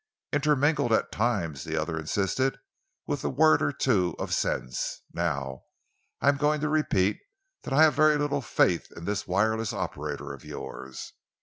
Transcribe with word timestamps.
"Intermingled 0.33 0.91
at 0.93 1.11
times," 1.11 1.63
the 1.63 1.77
other 1.77 1.99
insisted, 1.99 2.57
"with 3.05 3.23
a 3.23 3.29
word 3.29 3.61
or 3.61 3.71
two 3.71 4.15
of 4.17 4.33
sense. 4.33 5.03
Now 5.13 5.65
I 6.19 6.27
am 6.29 6.37
going 6.37 6.59
to 6.61 6.69
repeat 6.69 7.19
that 7.61 7.73
I 7.75 7.83
have 7.83 7.93
very 7.93 8.17
little 8.17 8.41
faith 8.41 8.91
in 8.97 9.05
this 9.05 9.27
wireless 9.27 9.73
operator 9.73 10.33
of 10.33 10.43
yours. 10.43 11.13